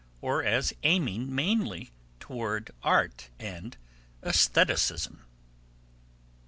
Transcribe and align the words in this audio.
or 0.21 0.43
as 0.43 0.73
aiming 0.81 1.27
mainly 1.31 1.91
toward 2.19 2.71
art 2.81 3.29
and 3.37 3.77
aestheticism.' 4.23 5.23